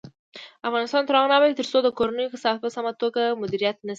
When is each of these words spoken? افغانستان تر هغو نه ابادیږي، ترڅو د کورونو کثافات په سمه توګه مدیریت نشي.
افغانستان 0.69 1.03
تر 1.05 1.13
هغو 1.17 1.29
نه 1.31 1.35
ابادیږي، 1.37 1.59
ترڅو 1.59 1.77
د 1.83 1.89
کورونو 1.97 2.31
کثافات 2.33 2.61
په 2.63 2.69
سمه 2.75 2.91
توګه 3.01 3.21
مدیریت 3.41 3.77
نشي. 3.79 3.89